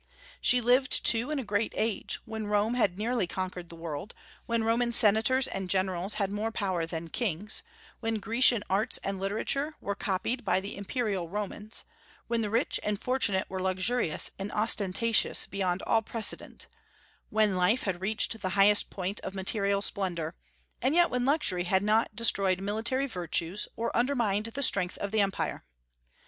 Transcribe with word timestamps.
She 0.41 0.61
lived, 0.61 1.05
too, 1.05 1.29
in 1.29 1.37
a 1.37 1.43
great 1.43 1.73
age, 1.77 2.19
when 2.25 2.47
Rome 2.47 2.73
had 2.73 2.97
nearly 2.97 3.27
conquered 3.27 3.69
the 3.69 3.75
world; 3.75 4.15
when 4.47 4.63
Roman 4.63 4.91
senators 4.91 5.47
and 5.47 5.69
generals 5.69 6.15
had 6.15 6.31
more 6.31 6.51
power 6.51 6.87
than 6.87 7.09
kings; 7.09 7.61
when 7.99 8.15
Grecian 8.15 8.63
arts 8.67 8.97
and 9.03 9.19
literature 9.19 9.75
were 9.79 9.93
copied 9.93 10.43
by 10.43 10.59
the 10.59 10.75
imperial 10.75 11.29
Romans; 11.29 11.83
when 12.25 12.41
the 12.41 12.49
rich 12.49 12.79
and 12.81 12.99
fortunate 12.99 13.47
were 13.47 13.61
luxurious 13.61 14.31
and 14.39 14.51
ostentatious 14.53 15.45
beyond 15.45 15.83
all 15.83 16.01
precedent; 16.01 16.65
when 17.29 17.55
life 17.55 17.83
had 17.83 18.01
reached 18.01 18.41
the 18.41 18.49
highest 18.57 18.89
point 18.89 19.19
of 19.19 19.35
material 19.35 19.83
splendor, 19.83 20.33
and 20.81 20.95
yet 20.95 21.11
when 21.11 21.25
luxury 21.25 21.65
had 21.65 21.83
not 21.83 22.15
destroyed 22.15 22.59
military 22.59 23.05
virtues 23.05 23.67
or 23.75 23.95
undermined 23.95 24.45
the 24.47 24.63
strength 24.63 24.97
of 24.97 25.11
the 25.11 25.21
empire. 25.21 25.63